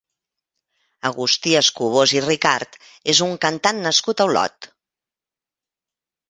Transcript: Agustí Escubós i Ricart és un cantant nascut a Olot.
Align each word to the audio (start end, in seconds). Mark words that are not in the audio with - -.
Agustí 1.09 1.53
Escubós 1.59 2.13
i 2.19 2.23
Ricart 2.25 2.79
és 3.15 3.21
un 3.27 3.37
cantant 3.45 3.83
nascut 3.85 4.25
a 4.27 4.29
Olot. 4.31 4.71